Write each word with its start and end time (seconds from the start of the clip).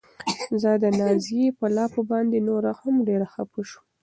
زه 0.61 0.71
د 0.83 0.85
نازيې 0.99 1.47
په 1.59 1.65
لافو 1.75 2.01
باندې 2.11 2.37
نوره 2.47 2.71
هم 2.81 2.95
ډېره 3.07 3.27
خپه 3.33 3.61
شوم. 3.69 3.85